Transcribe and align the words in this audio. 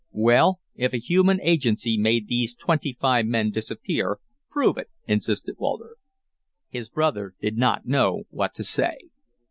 "Well, 0.13 0.61
if 0.73 0.93
a 0.95 0.99
human 0.99 1.39
agency 1.41 1.95
made 1.95 2.27
these 2.27 2.55
twenty 2.55 2.97
five 2.99 3.27
men 3.27 3.51
disappear, 3.51 4.17
prove 4.49 4.79
it!" 4.79 4.89
insisted 5.07 5.57
Walter. 5.59 5.97
His 6.69 6.89
brother 6.89 7.35
did 7.39 7.55
not 7.55 7.85
know 7.85 8.23
what 8.31 8.55
to 8.55 8.63
say. 8.63 8.97